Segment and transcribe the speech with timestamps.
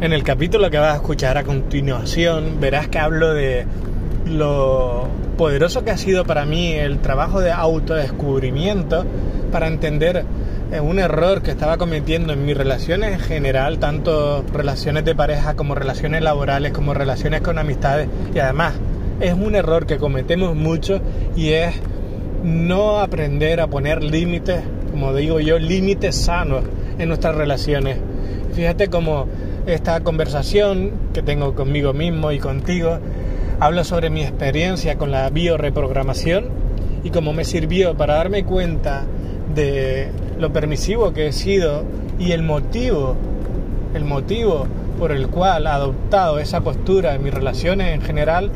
[0.00, 3.66] En el capítulo que vas a escuchar a continuación verás que hablo de
[4.26, 9.04] lo poderoso que ha sido para mí el trabajo de autodescubrimiento
[9.50, 10.24] para entender
[10.70, 15.56] eh, un error que estaba cometiendo en mis relaciones en general, tanto relaciones de pareja
[15.56, 18.08] como relaciones laborales, como relaciones con amistades.
[18.32, 18.74] Y además
[19.18, 21.00] es un error que cometemos mucho
[21.34, 21.74] y es
[22.44, 24.60] no aprender a poner límites,
[24.92, 26.62] como digo yo, límites sanos
[27.00, 27.98] en nuestras relaciones.
[28.54, 29.26] Fíjate cómo
[29.68, 32.98] esta conversación que tengo conmigo mismo y contigo
[33.60, 36.46] habla sobre mi experiencia con la bioreprogramación
[37.04, 39.04] y cómo me sirvió para darme cuenta
[39.54, 41.84] de lo permisivo que he sido
[42.18, 43.14] y el motivo,
[43.92, 44.66] el motivo
[44.98, 48.50] por el cual he adoptado esa postura en mis relaciones en general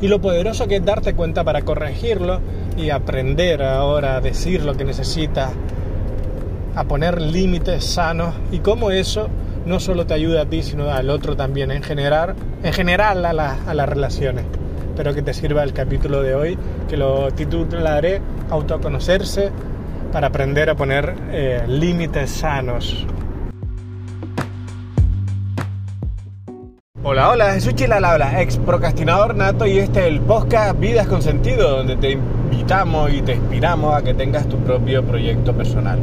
[0.00, 2.40] y lo poderoso que es darte cuenta para corregirlo
[2.78, 5.50] y aprender ahora a decir lo que necesitas,
[6.74, 9.28] a poner límites sanos y cómo eso
[9.66, 13.32] no solo te ayuda a ti, sino al otro también, en general, en general a,
[13.32, 14.44] las relaciones.
[14.88, 16.58] Espero que te sirva el capítulo de hoy,
[16.88, 19.50] que lo titularé Autoconocerse
[20.12, 23.06] para aprender a poner eh, límites sanos.
[27.02, 31.20] Hola, hola, Jesús Chilal habla, ex procrastinador nato y este es el podcast Vidas con
[31.20, 35.98] Sentido, donde te invitamos y te inspiramos a que tengas tu propio proyecto personal.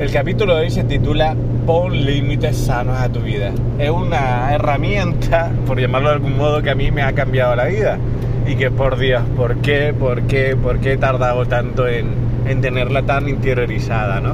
[0.00, 3.52] El capítulo de hoy se titula Pon límites sanos a tu vida.
[3.78, 7.66] Es una herramienta, por llamarlo de algún modo, que a mí me ha cambiado la
[7.66, 7.98] vida.
[8.46, 12.14] Y que por Dios, ¿por qué, por qué, por qué he tardado tanto en,
[12.46, 14.32] en tenerla tan interiorizada, ¿no?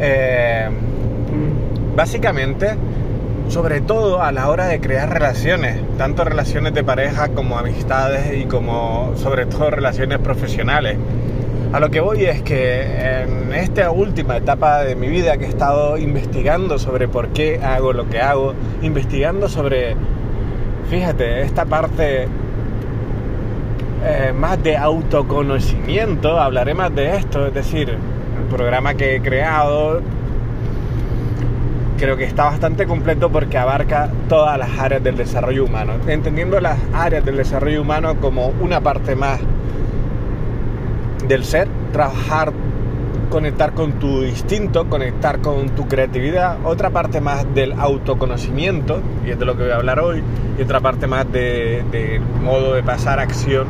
[0.00, 0.70] Eh,
[1.94, 2.76] básicamente,
[3.48, 8.46] sobre todo a la hora de crear relaciones, tanto relaciones de pareja como amistades y
[8.46, 10.96] como sobre todo relaciones profesionales.
[11.70, 15.48] A lo que voy es que en esta última etapa de mi vida que he
[15.48, 19.94] estado investigando sobre por qué hago lo que hago, investigando sobre,
[20.88, 22.26] fíjate, esta parte
[24.02, 30.00] eh, más de autoconocimiento, hablaré más de esto, es decir, el programa que he creado
[31.98, 36.78] creo que está bastante completo porque abarca todas las áreas del desarrollo humano, entendiendo las
[36.94, 39.40] áreas del desarrollo humano como una parte más
[41.28, 42.52] del ser, trabajar,
[43.30, 49.38] conectar con tu instinto, conectar con tu creatividad, otra parte más del autoconocimiento, y es
[49.38, 50.22] de lo que voy a hablar hoy,
[50.58, 53.66] y otra parte más del de modo de pasar acción,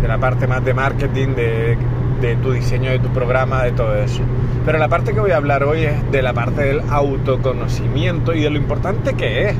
[0.00, 1.76] de la parte más de marketing, de,
[2.20, 4.22] de tu diseño de tu programa, de todo eso.
[4.64, 8.42] Pero la parte que voy a hablar hoy es de la parte del autoconocimiento y
[8.42, 9.56] de lo importante que es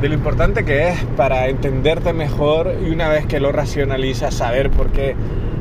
[0.00, 4.70] de lo importante que es para entenderte mejor y una vez que lo racionalizas saber
[4.70, 5.14] por qué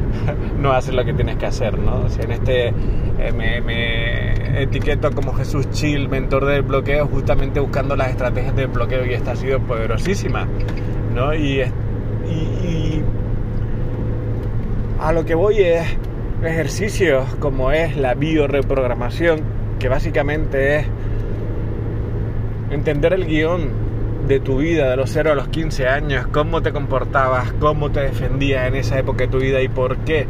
[0.60, 2.06] no haces lo que tienes que hacer, ¿no?
[2.20, 2.74] en este
[3.20, 9.06] eh, me, etiqueto como Jesús Chill, mentor del bloqueo, justamente buscando las estrategias del bloqueo
[9.06, 10.48] y esta ha sido poderosísima,
[11.14, 11.34] ¿no?
[11.34, 13.02] Y, y
[15.00, 15.98] a lo que voy es
[16.44, 19.42] ejercicios como es la bioreprogramación,
[19.80, 20.86] que básicamente es
[22.70, 23.83] entender el guion
[24.28, 28.02] de tu vida, de los 0 a los 15 años, cómo te comportabas, cómo te
[28.02, 30.28] defendías en esa época de tu vida y por qué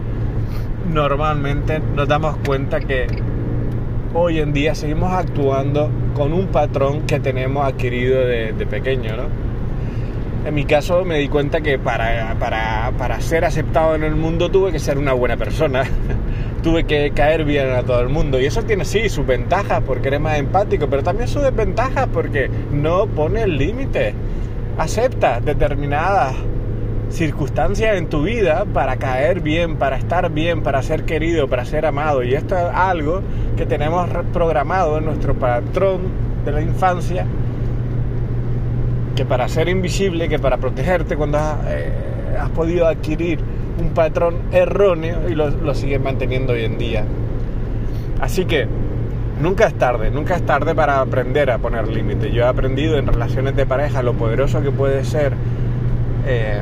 [0.92, 3.08] normalmente nos damos cuenta que
[4.14, 9.24] hoy en día seguimos actuando con un patrón que tenemos adquirido de, pequeño, ¿no?
[10.46, 14.50] En mi caso me di cuenta que para, para, para ser aceptado en el mundo
[14.52, 15.84] tuve que ser una buena persona.
[16.64, 18.40] tuve que caer bien a todo el mundo.
[18.40, 22.50] Y eso tiene sí sus ventajas porque eres más empático, pero también sus desventajas porque
[22.72, 24.16] no pone el límite.
[24.78, 26.34] Acepta determinadas
[27.10, 31.86] circunstancias en tu vida para caer bien, para estar bien, para ser querido, para ser
[31.86, 32.24] amado.
[32.24, 33.22] Y esto es algo
[33.56, 36.02] que tenemos programado en nuestro patrón
[36.44, 37.28] de la infancia,
[39.16, 41.92] que para ser invisible, que para protegerte cuando has, eh,
[42.40, 43.40] has podido adquirir
[43.80, 47.06] un patrón erróneo y lo, lo siguen manteniendo hoy en día.
[48.20, 48.68] Así que
[49.42, 52.32] nunca es tarde, nunca es tarde para aprender a poner límites.
[52.34, 55.34] Yo he aprendido en relaciones de pareja lo poderoso que puede ser,
[56.26, 56.62] eh,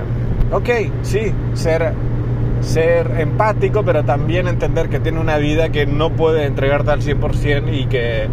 [0.51, 0.69] ok,
[1.03, 1.93] sí, ser,
[2.61, 7.73] ser empático, pero también entender que tiene una vida que no puede entregarte al 100%
[7.73, 8.27] y que,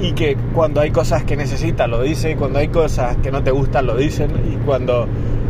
[0.00, 3.42] y que cuando hay cosas que necesita lo dice, y cuando hay cosas que no
[3.42, 5.06] te gustan lo dicen, y cuando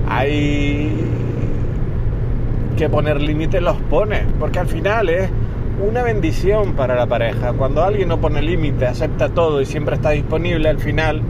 [0.09, 0.93] hay
[2.81, 5.29] que poner límites los pone, porque al final es
[5.87, 7.53] una bendición para la pareja.
[7.53, 11.21] Cuando alguien no pone límite, acepta todo y siempre está disponible, al final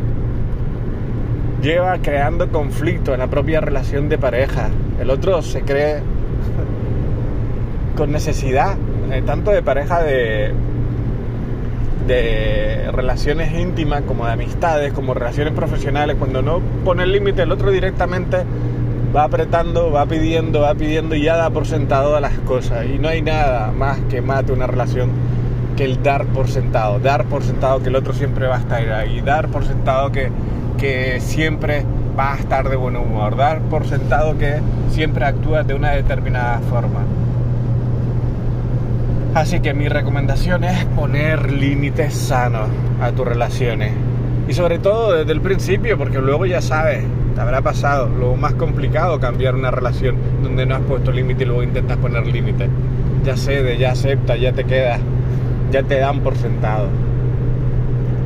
[1.60, 4.68] lleva creando conflicto en la propia relación de pareja.
[5.00, 6.02] El otro se cree
[7.96, 8.76] con necesidad,
[9.10, 10.52] eh, tanto de pareja de,
[12.06, 17.72] de relaciones íntimas, como de amistades, como relaciones profesionales, cuando no pone límite, el otro
[17.72, 18.44] directamente
[19.14, 22.86] va apretando, va pidiendo, va pidiendo y ya da por sentado a las cosas.
[22.86, 25.10] Y no hay nada más que mate una relación
[25.76, 26.98] que el dar por sentado.
[26.98, 29.20] Dar por sentado que el otro siempre va a estar ahí.
[29.20, 30.30] Dar por sentado que,
[30.78, 31.84] que siempre
[32.18, 33.36] va a estar de buen humor.
[33.36, 34.60] Dar por sentado que
[34.90, 37.00] siempre actúa de una determinada forma.
[39.34, 42.68] Así que mi recomendación es poner límites sanos
[43.00, 43.92] a tus relaciones.
[44.48, 47.04] Y sobre todo desde el principio, porque luego ya sabes,
[47.34, 51.46] te habrá pasado, lo más complicado cambiar una relación donde no has puesto límite y
[51.46, 52.68] luego intentas poner límite.
[53.24, 55.00] Ya cede, ya acepta, ya te quedas,
[55.70, 56.88] ya te dan por sentado.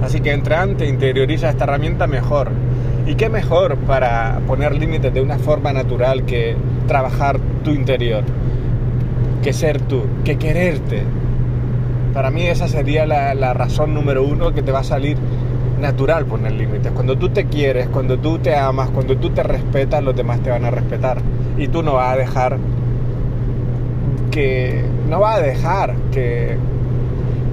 [0.02, 2.50] Así que entre antes interioriza esta herramienta mejor.
[3.06, 6.56] ¿Y qué mejor para poner límites de una forma natural que
[6.86, 8.24] trabajar tu interior?
[9.44, 11.02] que ser tú, que quererte.
[12.14, 15.18] Para mí esa sería la, razón número uno que te va a salir
[15.84, 16.90] natural poner límites.
[16.92, 20.50] Cuando tú te quieres, cuando tú te amas, cuando tú te respetas, los demás te
[20.50, 21.18] van a respetar.
[21.58, 22.58] Y tú no vas a dejar
[24.30, 24.82] que...
[25.08, 26.56] No vas a dejar que,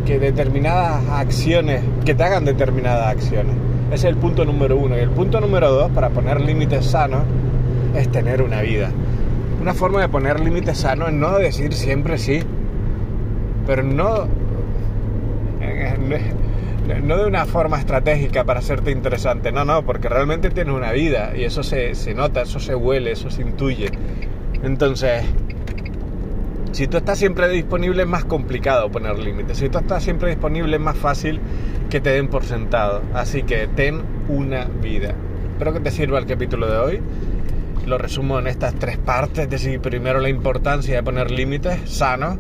[0.06, 3.54] que determinadas acciones, que te hagan determinadas acciones.
[3.92, 4.98] Ese es el punto número uno.
[4.98, 7.24] Y el punto número dos, para poner límites sanos,
[7.94, 8.89] es tener una vida
[9.62, 12.42] una forma de poner límites sanos es no decir siempre sí,
[13.68, 14.25] pero no,
[16.99, 21.33] no de una forma estratégica para hacerte interesante, no, no, porque realmente tienes una vida
[21.35, 23.89] y eso se, se nota, eso se huele, eso se intuye.
[24.63, 25.23] Entonces,
[26.71, 29.57] si tú estás siempre disponible es más complicado poner límites.
[29.57, 31.39] Si tú estás siempre disponible es más fácil
[31.89, 33.01] que te den por sentado.
[33.13, 35.13] Así que ten una vida.
[35.53, 37.01] Espero que te sirva el capítulo de hoy
[37.85, 42.38] lo resumo en estas tres partes, es decir, primero la importancia de poner límites sanos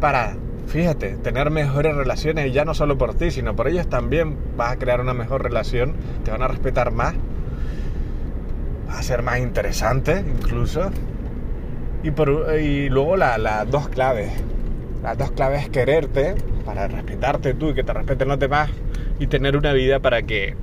[0.00, 0.36] para,
[0.68, 4.78] fíjate, tener mejores relaciones, ya no solo por ti, sino por ellos también vas a
[4.78, 5.94] crear una mejor relación,
[6.24, 7.14] te van a respetar más,
[8.88, 10.90] va a ser más interesante incluso.
[12.04, 12.10] Y,
[12.60, 14.30] y luego las dos claves,
[15.02, 16.34] las dos claves es quererte,
[16.64, 18.70] para respetarte tú y que te respeten los demás,
[19.18, 20.54] y tener una vida para que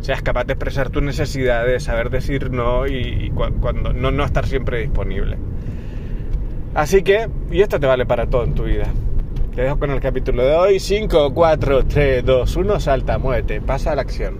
[0.00, 3.30] seas capaz de expresar tus necesidades, saber decir no y,
[3.60, 5.36] cuando no estar siempre disponible.
[6.74, 8.86] Así que, y esto te vale para todo en tu vida.
[9.54, 10.78] Te dejo con el capítulo de hoy.
[10.78, 14.38] 5, 4, 3, 2, 1, salta, muévete, pasa a la acción.